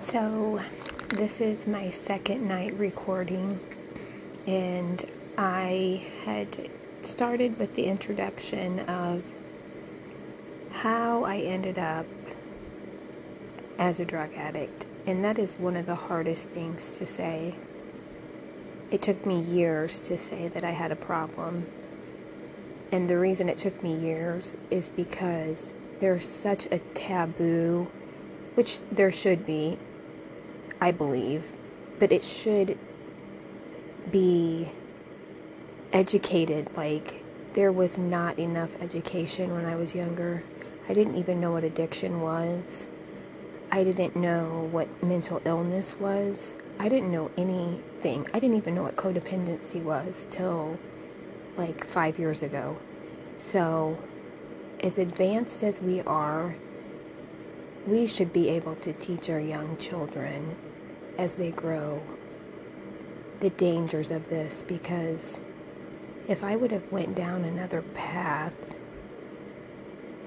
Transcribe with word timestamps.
So, 0.00 0.60
this 1.08 1.40
is 1.40 1.66
my 1.66 1.90
second 1.90 2.46
night 2.46 2.72
recording, 2.78 3.60
and 4.46 5.04
I 5.36 6.06
had 6.24 6.70
started 7.02 7.58
with 7.58 7.74
the 7.74 7.84
introduction 7.84 8.78
of 8.88 9.22
how 10.70 11.24
I 11.24 11.38
ended 11.38 11.78
up 11.78 12.06
as 13.78 13.98
a 13.98 14.04
drug 14.04 14.30
addict, 14.34 14.86
and 15.06 15.22
that 15.24 15.38
is 15.38 15.56
one 15.56 15.76
of 15.76 15.84
the 15.84 15.96
hardest 15.96 16.48
things 16.50 16.96
to 16.98 17.04
say. 17.04 17.54
It 18.90 19.02
took 19.02 19.26
me 19.26 19.40
years 19.40 19.98
to 20.00 20.16
say 20.16 20.48
that 20.48 20.64
I 20.64 20.70
had 20.70 20.92
a 20.92 20.96
problem, 20.96 21.66
and 22.92 23.10
the 23.10 23.18
reason 23.18 23.48
it 23.48 23.58
took 23.58 23.82
me 23.82 23.94
years 23.96 24.56
is 24.70 24.88
because 24.90 25.72
there's 25.98 26.26
such 26.26 26.66
a 26.66 26.78
taboo, 26.94 27.88
which 28.54 28.78
there 28.92 29.12
should 29.12 29.44
be, 29.44 29.76
I 30.80 30.92
believe, 30.92 31.44
but 31.98 32.12
it 32.12 32.22
should 32.22 32.78
be 34.12 34.68
educated. 35.92 36.70
Like, 36.76 37.24
there 37.54 37.72
was 37.72 37.98
not 37.98 38.38
enough 38.38 38.70
education 38.80 39.52
when 39.52 39.64
I 39.64 39.74
was 39.74 39.94
younger. 39.94 40.42
I 40.88 40.94
didn't 40.94 41.16
even 41.16 41.40
know 41.40 41.52
what 41.52 41.64
addiction 41.64 42.20
was. 42.20 42.88
I 43.70 43.84
didn't 43.84 44.16
know 44.16 44.68
what 44.70 44.88
mental 45.02 45.42
illness 45.44 45.94
was. 45.98 46.54
I 46.78 46.88
didn't 46.88 47.10
know 47.10 47.30
anything. 47.36 48.26
I 48.32 48.38
didn't 48.38 48.56
even 48.56 48.74
know 48.74 48.84
what 48.84 48.96
codependency 48.96 49.82
was 49.82 50.26
till 50.30 50.78
like 51.56 51.84
five 51.84 52.18
years 52.18 52.42
ago. 52.42 52.76
So, 53.38 53.98
as 54.80 54.98
advanced 54.98 55.64
as 55.64 55.80
we 55.80 56.00
are, 56.02 56.54
we 57.86 58.06
should 58.06 58.32
be 58.32 58.48
able 58.48 58.76
to 58.76 58.92
teach 58.94 59.28
our 59.28 59.40
young 59.40 59.76
children 59.76 60.56
as 61.18 61.34
they 61.34 61.50
grow 61.50 62.00
the 63.40 63.50
dangers 63.50 64.10
of 64.10 64.28
this 64.28 64.64
because 64.66 65.40
if 66.28 66.44
I 66.44 66.56
would 66.56 66.70
have 66.70 66.90
went 66.92 67.14
down 67.14 67.44
another 67.44 67.82
path 67.94 68.54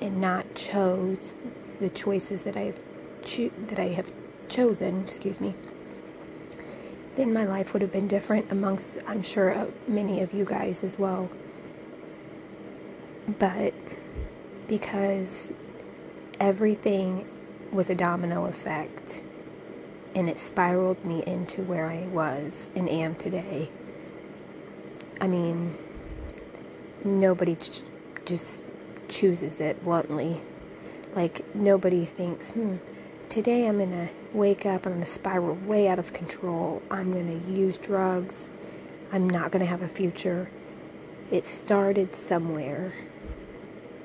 and 0.01 0.19
not 0.19 0.53
chose 0.55 1.33
the 1.79 1.89
choices 1.89 2.43
that 2.43 2.57
I 2.57 2.61
have 2.61 2.79
cho- 3.23 3.51
that 3.67 3.79
I 3.79 3.89
have 3.89 4.11
chosen, 4.49 5.03
excuse 5.07 5.39
me, 5.39 5.55
then 7.15 7.33
my 7.33 7.45
life 7.45 7.73
would 7.73 7.81
have 7.81 7.91
been 7.91 8.07
different 8.07 8.51
amongst 8.51 8.97
I'm 9.07 9.23
sure 9.23 9.53
uh, 9.53 9.67
many 9.87 10.21
of 10.21 10.33
you 10.33 10.45
guys 10.45 10.83
as 10.83 10.97
well. 10.97 11.29
But 13.39 13.73
because 14.67 15.51
everything 16.39 17.27
was 17.71 17.89
a 17.89 17.95
domino 17.95 18.45
effect 18.45 19.21
and 20.15 20.29
it 20.29 20.37
spiraled 20.37 21.03
me 21.05 21.23
into 21.25 21.61
where 21.63 21.87
I 21.87 22.07
was 22.07 22.69
and 22.75 22.89
am 22.89 23.15
today. 23.15 23.69
I 25.21 25.27
mean, 25.27 25.77
nobody 27.03 27.55
ch- 27.55 27.81
just 28.25 28.63
chooses 29.07 29.59
it 29.59 29.83
bluntly. 29.83 30.41
Like, 31.15 31.55
nobody 31.55 32.05
thinks, 32.05 32.51
hmm, 32.51 32.77
today 33.29 33.67
I'm 33.67 33.79
gonna 33.79 34.09
wake 34.33 34.65
up, 34.65 34.85
I'm 34.85 34.93
gonna 34.93 35.05
spiral 35.05 35.55
way 35.65 35.87
out 35.87 35.99
of 35.99 36.13
control, 36.13 36.81
I'm 36.89 37.13
gonna 37.13 37.39
use 37.47 37.77
drugs, 37.77 38.49
I'm 39.11 39.29
not 39.29 39.51
gonna 39.51 39.65
have 39.65 39.81
a 39.83 39.89
future. 39.89 40.49
It 41.31 41.45
started 41.45 42.15
somewhere. 42.15 42.93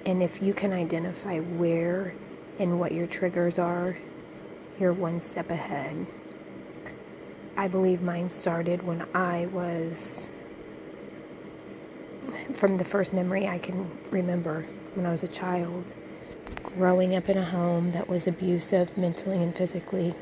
And 0.05 0.23
if 0.23 0.41
you 0.41 0.55
can 0.55 0.73
identify 0.73 1.41
where 1.41 2.15
and 2.59 2.79
what 2.79 2.93
your 2.93 3.07
triggers 3.07 3.59
are, 3.59 3.97
you're 4.79 4.93
one 4.93 5.21
step 5.21 5.51
ahead. 5.51 6.07
I 7.57 7.69
believe 7.69 8.03
mine 8.03 8.29
started 8.29 8.83
when 8.83 9.07
I 9.15 9.47
was, 9.47 10.29
from 12.53 12.77
the 12.77 12.85
first 12.85 13.13
memory 13.15 13.49
I 13.49 13.59
can 13.59 13.91
remember, 14.11 14.67
when 14.95 15.07
I 15.07 15.11
was 15.11 15.23
a 15.23 15.29
child, 15.29 15.85
growing 16.63 17.17
up 17.17 17.29
in 17.29 17.39
a 17.39 17.45
home 17.45 17.93
that 17.93 18.09
was 18.09 18.27
abusive 18.27 18.97
mentally 18.99 19.43
and 19.43 19.57
physically, 19.57 20.15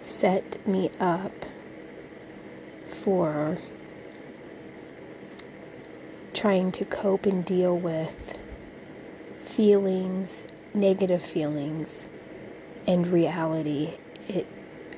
set 0.00 0.64
me 0.68 0.90
up 1.00 1.32
for 3.02 3.58
trying 6.32 6.70
to 6.70 6.84
cope 6.84 7.26
and 7.26 7.44
deal 7.44 7.76
with 7.76 8.14
feelings, 9.46 10.44
negative 10.74 11.22
feelings, 11.24 11.88
and 12.86 13.06
reality. 13.06 13.94
It 14.28 14.46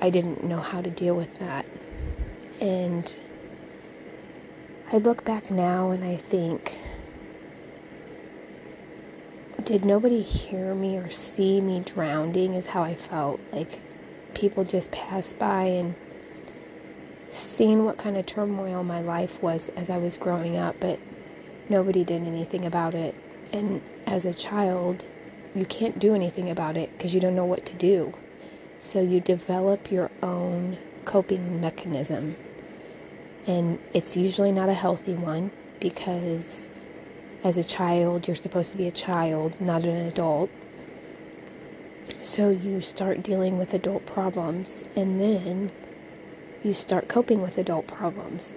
I 0.00 0.10
didn't 0.10 0.44
know 0.44 0.60
how 0.60 0.80
to 0.80 0.90
deal 0.90 1.14
with 1.14 1.38
that. 1.38 1.66
And 2.60 3.14
I 4.92 4.98
look 4.98 5.24
back 5.24 5.50
now 5.50 5.90
and 5.90 6.04
I 6.04 6.16
think 6.16 6.76
did 9.64 9.84
nobody 9.84 10.22
hear 10.22 10.74
me 10.74 10.96
or 10.96 11.10
see 11.10 11.60
me 11.60 11.80
drowning 11.80 12.54
is 12.54 12.68
how 12.68 12.82
I 12.82 12.94
felt. 12.94 13.40
Like 13.52 13.80
people 14.34 14.64
just 14.64 14.90
passed 14.90 15.38
by 15.38 15.64
and 15.64 15.94
seen 17.28 17.84
what 17.84 17.98
kind 17.98 18.16
of 18.16 18.24
turmoil 18.24 18.82
my 18.82 19.00
life 19.02 19.42
was 19.42 19.68
as 19.76 19.90
I 19.90 19.98
was 19.98 20.16
growing 20.16 20.56
up, 20.56 20.76
but 20.80 20.98
nobody 21.68 22.02
did 22.04 22.22
anything 22.22 22.64
about 22.64 22.94
it. 22.94 23.14
And 23.52 23.82
as 24.06 24.24
a 24.24 24.32
child, 24.32 25.04
you 25.54 25.64
can't 25.64 25.98
do 25.98 26.14
anything 26.14 26.50
about 26.50 26.76
it 26.76 26.90
because 26.96 27.14
you 27.14 27.20
don't 27.20 27.36
know 27.36 27.44
what 27.44 27.66
to 27.66 27.74
do. 27.74 28.14
So 28.80 29.00
you 29.00 29.20
develop 29.20 29.90
your 29.90 30.10
own 30.22 30.78
coping 31.04 31.60
mechanism. 31.60 32.36
And 33.46 33.78
it's 33.94 34.16
usually 34.16 34.52
not 34.52 34.68
a 34.68 34.74
healthy 34.74 35.14
one 35.14 35.50
because 35.80 36.68
as 37.44 37.56
a 37.56 37.64
child, 37.64 38.26
you're 38.26 38.36
supposed 38.36 38.72
to 38.72 38.76
be 38.76 38.86
a 38.86 38.92
child, 38.92 39.58
not 39.60 39.84
an 39.84 39.96
adult. 40.06 40.50
So 42.22 42.50
you 42.50 42.80
start 42.80 43.22
dealing 43.22 43.58
with 43.58 43.74
adult 43.74 44.06
problems 44.06 44.82
and 44.96 45.20
then 45.20 45.72
you 46.62 46.74
start 46.74 47.08
coping 47.08 47.40
with 47.40 47.58
adult 47.58 47.86
problems 47.86 48.52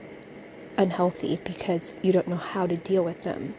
unhealthy 0.78 1.40
because 1.44 1.98
you 2.02 2.12
don't 2.12 2.28
know 2.28 2.38
how 2.38 2.66
to 2.66 2.76
deal 2.76 3.04
with 3.04 3.24
them. 3.24 3.54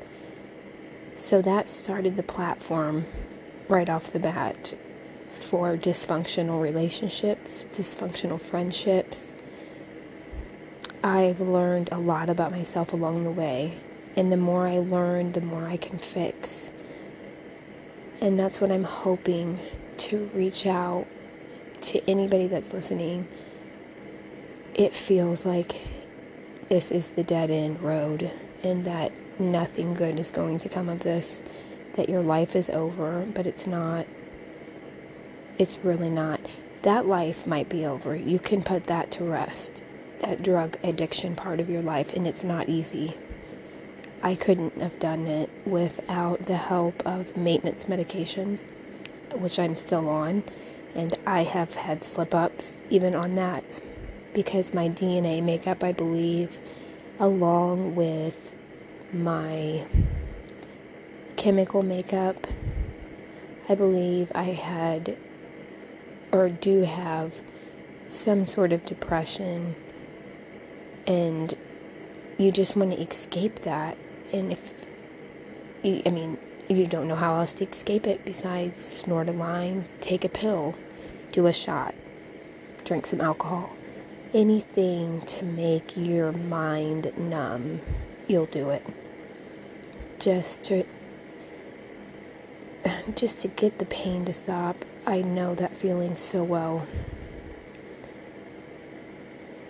So 1.22 1.40
that 1.42 1.70
started 1.70 2.16
the 2.16 2.24
platform 2.24 3.06
right 3.68 3.88
off 3.88 4.12
the 4.12 4.18
bat 4.18 4.74
for 5.38 5.76
dysfunctional 5.76 6.60
relationships, 6.60 7.64
dysfunctional 7.72 8.40
friendships. 8.40 9.36
I've 11.04 11.40
learned 11.40 11.90
a 11.92 11.98
lot 11.98 12.28
about 12.28 12.50
myself 12.50 12.92
along 12.92 13.22
the 13.22 13.30
way, 13.30 13.78
and 14.16 14.32
the 14.32 14.36
more 14.36 14.66
I 14.66 14.78
learn, 14.78 15.30
the 15.30 15.40
more 15.40 15.64
I 15.64 15.76
can 15.76 16.00
fix. 16.00 16.70
And 18.20 18.36
that's 18.36 18.60
what 18.60 18.72
I'm 18.72 18.82
hoping 18.82 19.60
to 19.98 20.28
reach 20.34 20.66
out 20.66 21.06
to 21.82 22.10
anybody 22.10 22.48
that's 22.48 22.72
listening. 22.72 23.28
It 24.74 24.92
feels 24.92 25.46
like 25.46 25.76
this 26.68 26.90
is 26.90 27.10
the 27.10 27.22
dead 27.22 27.52
end 27.52 27.80
road 27.80 28.28
and 28.64 28.84
that 28.86 29.12
nothing 29.38 29.94
good 29.94 30.18
is 30.18 30.30
going 30.30 30.58
to 30.60 30.68
come 30.68 30.88
of 30.88 31.00
this, 31.00 31.42
that 31.96 32.08
your 32.08 32.22
life 32.22 32.56
is 32.56 32.70
over, 32.70 33.26
but 33.34 33.46
it's 33.46 33.66
not. 33.66 34.06
It's 35.58 35.78
really 35.78 36.10
not. 36.10 36.40
That 36.82 37.06
life 37.06 37.46
might 37.46 37.68
be 37.68 37.86
over. 37.86 38.16
You 38.16 38.38
can 38.38 38.62
put 38.62 38.86
that 38.86 39.10
to 39.12 39.24
rest, 39.24 39.82
that 40.20 40.42
drug 40.42 40.76
addiction 40.82 41.36
part 41.36 41.60
of 41.60 41.70
your 41.70 41.82
life, 41.82 42.12
and 42.12 42.26
it's 42.26 42.44
not 42.44 42.68
easy. 42.68 43.16
I 44.22 44.34
couldn't 44.34 44.80
have 44.80 44.98
done 44.98 45.26
it 45.26 45.50
without 45.66 46.46
the 46.46 46.56
help 46.56 47.04
of 47.04 47.36
maintenance 47.36 47.88
medication, 47.88 48.58
which 49.32 49.58
I'm 49.58 49.74
still 49.74 50.08
on, 50.08 50.44
and 50.94 51.16
I 51.26 51.42
have 51.42 51.74
had 51.74 52.04
slip 52.04 52.34
ups 52.34 52.72
even 52.88 53.14
on 53.14 53.34
that 53.36 53.64
because 54.32 54.72
my 54.72 54.88
DNA 54.88 55.42
makeup, 55.42 55.82
I 55.84 55.92
believe, 55.92 56.58
along 57.18 57.94
with 57.94 58.51
my 59.12 59.84
chemical 61.36 61.82
makeup, 61.82 62.46
I 63.68 63.74
believe 63.74 64.32
I 64.34 64.44
had 64.44 65.16
or 66.32 66.48
do 66.48 66.82
have 66.82 67.32
some 68.08 68.46
sort 68.46 68.72
of 68.72 68.84
depression 68.84 69.76
and 71.06 71.54
you 72.38 72.52
just 72.52 72.76
want 72.76 72.92
to 72.92 73.00
escape 73.00 73.60
that 73.60 73.96
and 74.32 74.52
if 74.52 74.72
you, 75.82 76.02
I 76.06 76.10
mean 76.10 76.38
you 76.68 76.86
don't 76.86 77.08
know 77.08 77.16
how 77.16 77.36
else 77.36 77.54
to 77.54 77.68
escape 77.68 78.06
it 78.06 78.24
besides 78.24 78.82
snort 78.82 79.28
a 79.28 79.32
line, 79.32 79.84
take 80.00 80.24
a 80.24 80.28
pill, 80.28 80.74
do 81.32 81.46
a 81.46 81.52
shot, 81.52 81.94
drink 82.84 83.06
some 83.06 83.20
alcohol. 83.20 83.74
Anything 84.32 85.20
to 85.22 85.44
make 85.44 85.96
your 85.96 86.32
mind 86.32 87.12
numb, 87.18 87.80
you'll 88.26 88.46
do 88.46 88.70
it. 88.70 88.82
Just 90.22 90.62
to 90.64 90.84
just 93.16 93.40
to 93.40 93.48
get 93.48 93.80
the 93.80 93.86
pain 93.86 94.24
to 94.26 94.32
stop. 94.32 94.84
I 95.04 95.20
know 95.20 95.56
that 95.56 95.76
feeling 95.76 96.16
so 96.16 96.44
well. 96.44 96.86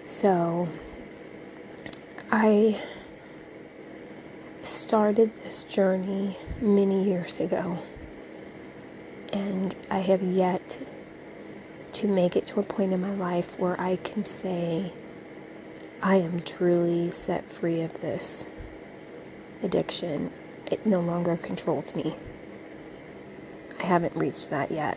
So 0.04 0.69
I 2.31 2.78
started 4.62 5.32
this 5.43 5.64
journey 5.64 6.37
many 6.60 7.02
years 7.02 7.40
ago, 7.40 7.78
and 9.32 9.75
I 9.90 10.00
have 10.00 10.22
yet 10.22 10.78
to 11.94 12.06
make 12.06 12.37
it 12.37 12.46
to 12.49 12.60
a 12.60 12.62
point 12.62 12.93
in 12.93 13.00
my 13.00 13.14
life 13.14 13.58
where 13.58 13.81
I 13.81 13.96
can 13.96 14.26
say, 14.26 14.93
I 16.02 16.16
am 16.16 16.43
truly 16.43 17.10
set 17.10 17.50
free 17.50 17.81
of 17.81 18.02
this 18.02 18.44
addiction. 19.62 20.31
It 20.72 20.86
no 20.86 21.02
longer 21.02 21.36
controls 21.36 21.94
me. 21.94 22.16
I 23.78 23.82
haven't 23.84 24.16
reached 24.16 24.48
that 24.48 24.70
yet. 24.70 24.96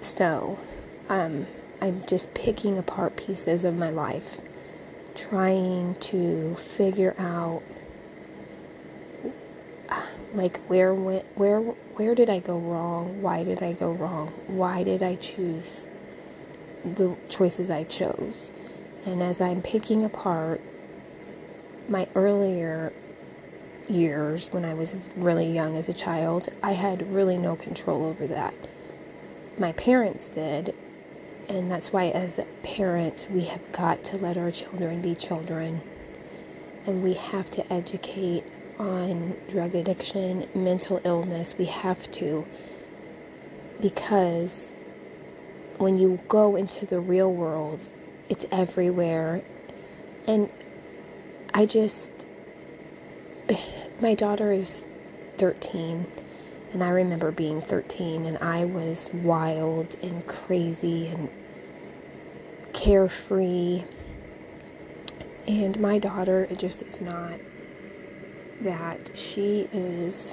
So, 0.00 0.58
um, 1.08 1.46
I'm 1.80 2.04
just 2.06 2.34
picking 2.34 2.76
apart 2.76 3.16
pieces 3.16 3.62
of 3.62 3.76
my 3.76 3.88
life, 3.90 4.40
trying 5.14 5.94
to 6.10 6.56
figure 6.56 7.14
out 7.16 7.62
like 10.34 10.58
where 10.66 10.92
went 10.92 11.24
where 11.36 11.60
where 11.60 12.16
did 12.16 12.28
I 12.28 12.40
go 12.40 12.58
wrong? 12.58 13.22
Why 13.22 13.44
did 13.44 13.62
I 13.62 13.74
go 13.74 13.92
wrong? 13.92 14.32
Why 14.48 14.82
did 14.82 15.04
I 15.04 15.14
choose 15.14 15.86
the 16.84 17.14
choices 17.28 17.70
I 17.70 17.84
chose? 17.84 18.50
And 19.04 19.22
as 19.22 19.40
I'm 19.40 19.62
picking 19.62 20.02
apart 20.02 20.60
my 21.88 22.08
earlier 22.16 22.92
years 23.88 24.48
when 24.52 24.64
I 24.64 24.74
was 24.74 24.94
really 25.16 25.50
young 25.50 25.76
as 25.76 25.88
a 25.88 25.94
child, 25.94 26.48
I 26.62 26.72
had 26.72 27.12
really 27.12 27.38
no 27.38 27.56
control 27.56 28.04
over 28.04 28.26
that. 28.26 28.54
My 29.58 29.72
parents 29.72 30.28
did, 30.28 30.74
and 31.48 31.70
that's 31.70 31.92
why, 31.92 32.08
as 32.10 32.40
parents, 32.62 33.28
we 33.30 33.44
have 33.44 33.72
got 33.72 34.04
to 34.04 34.18
let 34.18 34.36
our 34.36 34.50
children 34.50 35.00
be 35.00 35.14
children. 35.14 35.80
And 36.86 37.02
we 37.02 37.14
have 37.14 37.50
to 37.52 37.72
educate 37.72 38.44
on 38.78 39.36
drug 39.48 39.74
addiction, 39.74 40.48
mental 40.54 41.00
illness. 41.04 41.54
We 41.56 41.66
have 41.66 42.10
to. 42.12 42.46
Because 43.80 44.74
when 45.78 45.96
you 45.96 46.20
go 46.28 46.56
into 46.56 46.86
the 46.86 47.00
real 47.00 47.32
world, 47.32 47.80
it's 48.28 48.44
everywhere. 48.50 49.42
And 50.26 50.50
I 51.54 51.66
just. 51.66 52.10
My 54.00 54.14
daughter 54.14 54.52
is 54.52 54.84
13. 55.38 56.06
And 56.72 56.82
I 56.82 56.90
remember 56.90 57.30
being 57.30 57.62
13 57.62 58.26
and 58.26 58.38
I 58.38 58.64
was 58.64 59.08
wild 59.12 59.96
and 60.02 60.26
crazy 60.26 61.06
and 61.06 61.30
carefree. 62.72 63.84
And 65.46 65.78
my 65.80 65.98
daughter 65.98 66.44
it 66.50 66.58
just 66.58 66.82
is 66.82 67.00
not 67.00 67.38
that. 68.60 69.16
She 69.16 69.68
is 69.72 70.32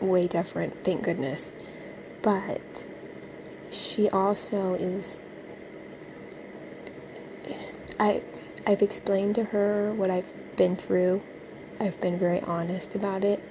way 0.00 0.26
different, 0.26 0.84
thank 0.84 1.04
goodness. 1.04 1.52
But 2.20 2.60
she 3.70 4.10
also 4.10 4.74
is 4.74 5.20
I 8.00 8.22
I've 8.66 8.82
explained 8.82 9.36
to 9.36 9.44
her 9.44 9.92
what 9.94 10.10
I've 10.10 10.56
been 10.56 10.76
through. 10.76 11.22
I've 11.82 11.98
been 12.02 12.18
very 12.18 12.40
honest 12.42 12.94
about 12.94 13.24
it 13.24 13.42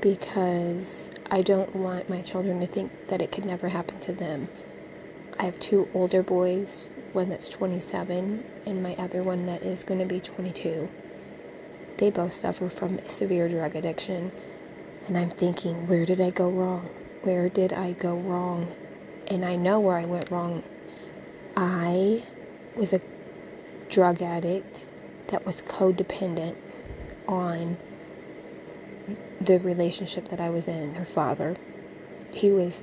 because 0.00 1.08
I 1.30 1.40
don't 1.40 1.76
want 1.76 2.10
my 2.10 2.20
children 2.20 2.58
to 2.58 2.66
think 2.66 2.90
that 3.06 3.22
it 3.22 3.30
could 3.30 3.44
never 3.44 3.68
happen 3.68 4.00
to 4.00 4.12
them. 4.12 4.48
I 5.38 5.44
have 5.44 5.60
two 5.60 5.88
older 5.94 6.24
boys, 6.24 6.88
one 7.12 7.28
that's 7.28 7.48
27 7.48 8.42
and 8.66 8.82
my 8.82 8.96
other 8.96 9.22
one 9.22 9.46
that 9.46 9.62
is 9.62 9.84
going 9.84 10.00
to 10.00 10.06
be 10.06 10.18
22. 10.18 10.88
They 11.98 12.10
both 12.10 12.34
suffer 12.34 12.68
from 12.68 12.98
severe 13.06 13.48
drug 13.48 13.76
addiction. 13.76 14.32
And 15.06 15.16
I'm 15.16 15.30
thinking, 15.30 15.86
where 15.86 16.04
did 16.04 16.20
I 16.20 16.30
go 16.30 16.50
wrong? 16.50 16.88
Where 17.22 17.48
did 17.48 17.72
I 17.72 17.92
go 17.92 18.16
wrong? 18.16 18.74
And 19.28 19.44
I 19.44 19.54
know 19.54 19.78
where 19.78 19.96
I 19.96 20.06
went 20.06 20.28
wrong. 20.32 20.64
I 21.56 22.24
was 22.74 22.92
a 22.92 23.00
drug 23.88 24.22
addict 24.22 24.86
that 25.28 25.46
was 25.46 25.62
codependent 25.62 26.56
on 27.30 27.76
the 29.40 29.58
relationship 29.60 30.28
that 30.28 30.40
I 30.40 30.50
was 30.50 30.68
in, 30.68 30.94
her 30.94 31.04
father. 31.04 31.56
He 32.32 32.50
was 32.50 32.82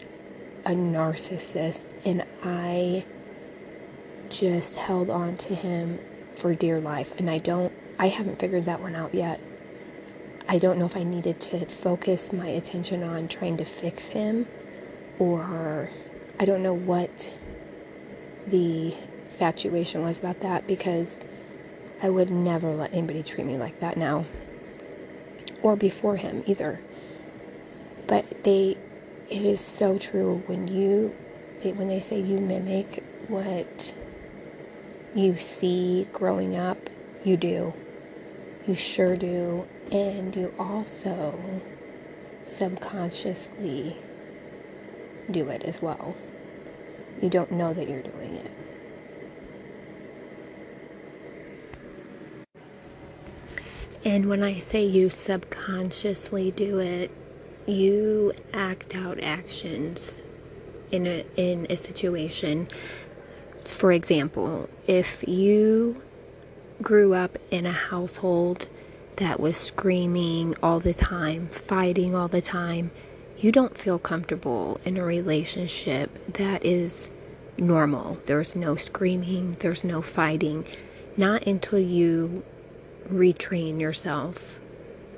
a 0.65 0.71
narcissist, 0.71 1.93
and 2.05 2.25
I 2.43 3.05
just 4.29 4.75
held 4.75 5.09
on 5.09 5.37
to 5.37 5.55
him 5.55 5.99
for 6.35 6.53
dear 6.53 6.79
life. 6.79 7.13
And 7.19 7.29
I 7.29 7.37
don't, 7.37 7.71
I 7.99 8.07
haven't 8.07 8.39
figured 8.39 8.65
that 8.65 8.81
one 8.81 8.95
out 8.95 9.13
yet. 9.13 9.39
I 10.49 10.59
don't 10.59 10.79
know 10.79 10.85
if 10.85 10.95
I 10.95 11.03
needed 11.03 11.39
to 11.41 11.65
focus 11.65 12.31
my 12.31 12.47
attention 12.47 13.03
on 13.03 13.27
trying 13.27 13.57
to 13.57 13.65
fix 13.65 14.05
him 14.05 14.47
or 15.19 15.89
I 16.39 16.45
don't 16.45 16.63
know 16.63 16.73
what 16.73 17.33
the 18.47 18.95
infatuation 19.31 20.03
was 20.03 20.19
about 20.19 20.39
that 20.41 20.65
because 20.65 21.13
I 22.01 22.09
would 22.09 22.29
never 22.29 22.73
let 22.75 22.93
anybody 22.93 23.23
treat 23.23 23.45
me 23.45 23.57
like 23.57 23.79
that 23.79 23.97
now 23.97 24.25
or 25.61 25.75
before 25.75 26.15
him 26.15 26.43
either. 26.45 26.79
But 28.05 28.43
they, 28.43 28.77
it 29.29 29.41
is 29.43 29.59
so 29.59 29.97
true 29.97 30.43
when 30.45 30.67
you, 30.67 31.15
they, 31.61 31.71
when 31.71 31.87
they 31.87 31.99
say 31.99 32.19
you 32.19 32.39
mimic 32.39 33.03
what 33.27 33.93
you 35.15 35.37
see 35.37 36.07
growing 36.13 36.55
up, 36.55 36.77
you 37.23 37.37
do. 37.37 37.73
You 38.67 38.75
sure 38.75 39.17
do. 39.17 39.67
And 39.91 40.35
you 40.35 40.53
also 40.59 41.39
subconsciously 42.43 43.97
do 45.31 45.49
it 45.49 45.63
as 45.63 45.81
well. 45.81 46.15
You 47.21 47.29
don't 47.29 47.51
know 47.51 47.73
that 47.73 47.89
you're 47.89 48.03
doing 48.03 48.35
it. 48.35 48.51
And 54.07 54.29
when 54.29 54.41
I 54.41 54.59
say 54.59 54.85
you 54.85 55.09
subconsciously 55.09 56.51
do 56.51 56.79
it, 56.79 57.11
you 57.65 58.31
act 58.53 58.95
out 58.95 59.19
actions 59.21 60.21
in 60.91 61.05
a 61.05 61.25
in 61.35 61.67
a 61.69 61.75
situation. 61.75 62.69
For 63.65 63.91
example, 63.91 64.69
if 64.87 65.27
you 65.27 66.01
grew 66.81 67.13
up 67.13 67.37
in 67.51 67.65
a 67.65 67.73
household 67.73 68.69
that 69.17 69.41
was 69.41 69.57
screaming 69.57 70.55
all 70.63 70.79
the 70.79 70.93
time, 70.93 71.47
fighting 71.47 72.15
all 72.15 72.29
the 72.29 72.41
time, 72.41 72.91
you 73.37 73.51
don't 73.51 73.77
feel 73.77 73.99
comfortable 73.99 74.79
in 74.85 74.95
a 74.95 75.03
relationship 75.03 76.33
that 76.35 76.63
is 76.63 77.09
normal. 77.57 78.19
There's 78.25 78.55
no 78.55 78.77
screaming, 78.77 79.57
there's 79.59 79.83
no 79.83 80.01
fighting. 80.01 80.63
Not 81.17 81.45
until 81.45 81.79
you 81.79 82.45
retrain 83.09 83.79
yourself 83.79 84.59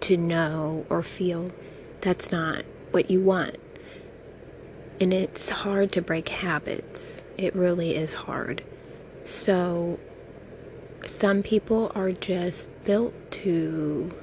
to 0.02 0.18
know 0.18 0.86
or 0.90 1.04
feel 1.04 1.52
that's 2.02 2.32
not 2.32 2.64
what 2.92 3.10
you 3.12 3.22
want. 3.22 3.58
And 5.02 5.14
it's 5.14 5.50
hard 5.50 5.92
to 5.94 6.02
break 6.02 6.30
habits. 6.30 7.24
It 7.38 7.56
really 7.56 7.96
is 7.96 8.14
hard. 8.14 8.64
So, 9.26 10.00
some 11.06 11.44
people 11.44 11.92
are 11.96 12.12
just 12.12 12.72
built 12.84 13.14
to, 13.32 14.14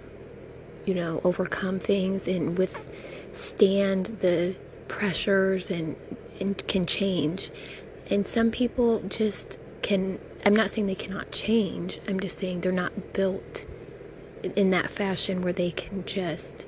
you 0.84 0.94
know, 0.94 1.20
overcome 1.24 1.78
things 1.78 2.28
and 2.28 2.58
withstand 2.58 4.06
the 4.20 4.54
pressures 4.88 5.70
and, 5.70 5.96
and 6.40 6.66
can 6.68 6.84
change. 6.84 7.50
And 8.10 8.26
some 8.26 8.50
people 8.50 9.00
just 9.08 9.58
can 9.82 10.18
I'm 10.46 10.54
not 10.54 10.70
saying 10.70 10.86
they 10.86 10.94
cannot 10.94 11.32
change. 11.32 11.98
I'm 12.06 12.20
just 12.20 12.38
saying 12.38 12.60
they're 12.60 12.70
not 12.70 13.12
built 13.12 13.64
in 14.54 14.70
that 14.70 14.90
fashion 14.90 15.42
where 15.42 15.52
they 15.52 15.72
can 15.72 16.04
just 16.04 16.64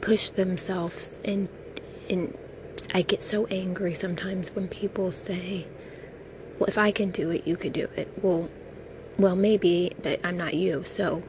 push 0.00 0.30
themselves 0.30 1.18
and 1.22 1.50
and 2.08 2.34
I 2.94 3.02
get 3.02 3.20
so 3.20 3.44
angry 3.48 3.92
sometimes 3.92 4.54
when 4.54 4.68
people 4.68 5.12
say, 5.12 5.66
"Well, 6.58 6.68
if 6.68 6.78
I 6.78 6.90
can 6.90 7.10
do 7.10 7.28
it, 7.28 7.46
you 7.46 7.58
could 7.58 7.74
do 7.74 7.88
it." 7.94 8.08
Well, 8.22 8.48
well, 9.18 9.36
maybe, 9.36 9.92
but 10.02 10.20
I'm 10.24 10.38
not 10.38 10.54
you. 10.54 10.84
So, 10.86 11.22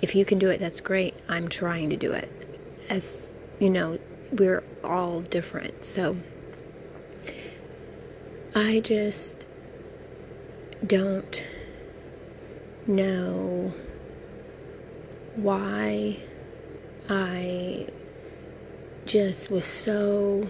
if 0.00 0.14
you 0.14 0.24
can 0.24 0.38
do 0.38 0.48
it, 0.48 0.60
that's 0.60 0.80
great. 0.80 1.12
I'm 1.28 1.48
trying 1.48 1.90
to 1.90 1.96
do 1.96 2.12
it. 2.12 2.30
As 2.88 3.30
you 3.58 3.68
know, 3.68 3.98
we're 4.32 4.64
all 4.82 5.20
different. 5.20 5.84
So, 5.84 6.16
I 8.54 8.80
just 8.80 9.43
don't 10.86 11.42
know 12.86 13.72
why 15.36 16.18
I 17.08 17.88
just 19.06 19.50
was 19.50 19.64
so 19.64 20.48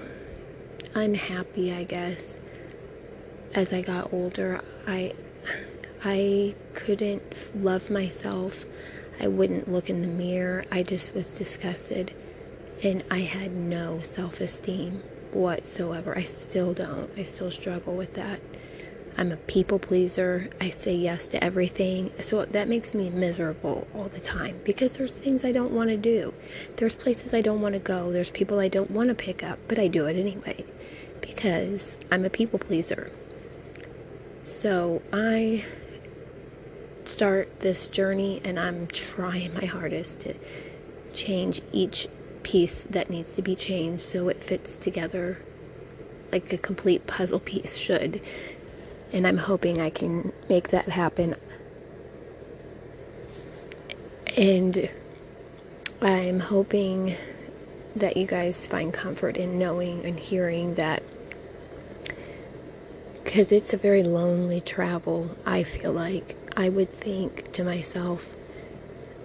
unhappy, 0.95 1.73
I 1.73 1.85
guess. 1.85 2.37
as 3.55 3.73
I 3.73 3.83
got 3.83 4.13
older, 4.13 4.61
I 4.87 5.15
I 6.05 6.55
couldn't 6.75 7.23
love 7.55 7.89
myself. 7.89 8.65
I 9.21 9.29
wouldn't 9.29 9.71
look 9.71 9.89
in 9.89 10.03
the 10.03 10.09
mirror. 10.09 10.65
I 10.71 10.83
just 10.83 11.15
was 11.15 11.29
disgusted 11.29 12.13
and 12.83 13.05
I 13.11 13.21
had 13.21 13.53
no 13.53 14.03
self-esteem 14.03 15.03
whatsoever. 15.33 16.17
I 16.19 16.25
still 16.25 16.75
don't. 16.75 17.11
I 17.17 17.23
still 17.23 17.51
struggle 17.51 17.95
with 17.97 18.15
that. 18.15 18.41
I'm 19.17 19.31
a 19.31 19.37
people 19.37 19.79
pleaser. 19.79 20.49
I 20.61 20.71
say 20.71 20.95
yes 20.95 21.29
to 21.29 21.43
everything. 21.43 22.13
So 22.21 22.45
that 22.47 22.69
makes 22.69 22.95
me 22.95 23.11
miserable 23.11 23.87
all 23.95 24.09
the 24.09 24.21
time 24.21 24.61
because 24.65 24.93
there's 24.93 25.13
things 25.13 25.45
I 25.45 25.53
don't 25.53 25.73
want 25.73 25.91
to 25.91 25.97
do. 25.97 26.35
There's 26.77 26.95
places 26.95 27.33
I 27.33 27.41
don't 27.41 27.61
want 27.61 27.75
to 27.75 27.79
go. 27.79 28.11
There's 28.11 28.31
people 28.31 28.59
I 28.59 28.69
don't 28.69 28.91
want 28.91 29.11
to 29.11 29.15
pick 29.15 29.43
up, 29.43 29.59
but 29.69 29.79
I 29.79 29.87
do 29.87 30.07
it 30.07 30.17
anyway 30.17 30.65
because 31.21 31.99
I'm 32.11 32.25
a 32.25 32.31
people 32.31 32.59
pleaser. 32.59 33.13
So 34.43 35.03
I 35.13 35.65
start 37.05 37.61
this 37.61 37.87
journey 37.87 38.41
and 38.45 38.59
I'm 38.59 38.87
trying 38.89 39.55
my 39.55 39.67
hardest 39.67 40.21
to 40.21 40.35
change 41.13 41.61
each 41.73 42.09
piece 42.43 42.85
that 42.85 43.11
needs 43.11 43.37
to 43.37 43.43
be 43.43 43.55
changed 43.55 44.01
so 44.01 44.29
it 44.29 44.43
fits 44.43 44.77
together 44.77 45.39
like 46.33 46.53
a 46.53 46.59
complete 46.59 47.07
puzzle 47.07 47.41
piece 47.41 47.77
should 47.77 48.21
and 49.15 49.29
I'm 49.29 49.39
hoping 49.39 49.81
I 49.81 49.91
can 49.91 50.33
make 50.49 50.69
that 50.71 50.89
happen. 50.89 51.37
And 54.37 54.91
I'm 56.03 56.41
hoping 56.41 57.15
that 57.95 58.17
you 58.17 58.27
guys 58.27 58.67
find 58.67 58.93
comfort 58.93 59.37
in 59.37 59.57
knowing 59.57 60.05
and 60.05 60.19
hearing 60.19 60.75
that 60.75 61.05
because 63.23 63.53
it's 63.53 63.73
a 63.73 63.77
very 63.77 64.03
lonely 64.03 64.61
travel, 64.61 65.31
I 65.47 65.63
feel 65.63 65.93
like. 65.93 66.37
I 66.57 66.69
would 66.69 66.91
think 66.91 67.53
to 67.53 67.63
myself, 67.63 68.27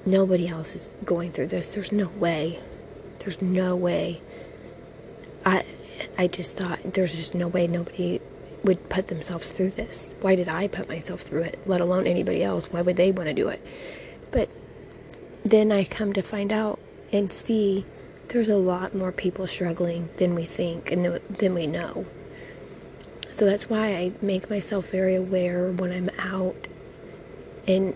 nobody 0.06 0.48
else 0.48 0.76
is 0.76 0.94
going 1.04 1.32
through 1.32 1.48
this. 1.48 1.70
There's 1.70 1.92
no 1.92 2.10
way. 2.10 2.60
There's 3.20 3.42
no 3.42 3.76
way. 3.76 4.22
I 5.44 5.66
I 6.18 6.28
just 6.28 6.56
thought 6.56 6.80
there's 6.94 7.16
just 7.16 7.34
no 7.34 7.48
way 7.48 7.66
nobody 7.66 8.22
would 8.64 8.90
put 8.90 9.08
themselves 9.08 9.52
through 9.52 9.72
this. 9.72 10.14
Why 10.22 10.36
did 10.36 10.48
I 10.48 10.68
put 10.68 10.90
myself 10.90 11.22
through 11.22 11.44
it, 11.44 11.60
let 11.66 11.82
alone 11.82 12.08
anybody 12.08 12.44
else? 12.44 12.72
Why 12.72 12.82
would 12.82 12.98
they 12.98 13.12
want 13.12 13.28
to 13.28 13.34
do 13.34 13.48
it? 13.48 13.66
But 14.32 14.50
then 15.46 15.72
I 15.72 15.86
come 15.86 16.14
to 16.14 16.22
find 16.22 16.52
out 16.52 16.80
and 17.12 17.32
see 17.32 17.86
there's 18.28 18.50
a 18.50 18.58
lot 18.58 18.94
more 18.94 19.12
people 19.12 19.48
struggling 19.48 20.10
than 20.18 20.36
we 20.36 20.46
think 20.46 20.92
and 20.92 21.06
than 21.30 21.54
we 21.54 21.68
know. 21.68 22.06
So 23.32 23.46
that's 23.46 23.70
why 23.70 23.96
I 23.96 24.12
make 24.22 24.50
myself 24.50 24.90
very 24.90 25.16
aware 25.16 25.72
when 25.72 25.92
I'm 25.92 26.10
out 26.20 26.68
and 27.68 27.96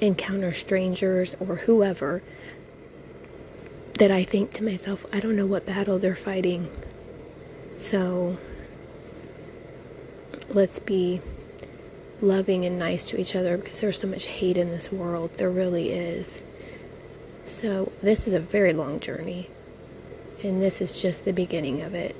encounter 0.00 0.52
strangers 0.52 1.34
or 1.40 1.56
whoever 1.56 2.22
that 3.98 4.10
I 4.10 4.22
think 4.22 4.52
to 4.54 4.64
myself, 4.64 5.04
I 5.12 5.18
don't 5.18 5.34
know 5.34 5.46
what 5.46 5.66
battle 5.66 5.98
they're 5.98 6.14
fighting. 6.14 6.70
So 7.76 8.38
let's 10.48 10.78
be 10.78 11.20
loving 12.20 12.64
and 12.64 12.78
nice 12.78 13.06
to 13.08 13.20
each 13.20 13.36
other 13.36 13.56
because 13.56 13.80
there's 13.80 14.00
so 14.00 14.08
much 14.08 14.26
hate 14.26 14.56
in 14.56 14.70
this 14.70 14.90
world. 14.90 15.30
There 15.34 15.50
really 15.50 15.90
is. 15.90 16.42
So, 17.44 17.92
this 18.02 18.26
is 18.26 18.34
a 18.34 18.40
very 18.40 18.72
long 18.72 19.00
journey, 19.00 19.48
and 20.42 20.60
this 20.60 20.80
is 20.80 21.00
just 21.00 21.24
the 21.24 21.32
beginning 21.32 21.82
of 21.82 21.94
it. 21.94 22.14